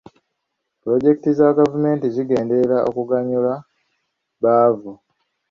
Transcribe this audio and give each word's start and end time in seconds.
Pulojekiti 0.81 1.29
za 1.39 1.47
gavumenti 1.57 2.07
zigenderera 2.15 2.77
kuganyulwa 2.95 3.53
baavu. 4.41 4.91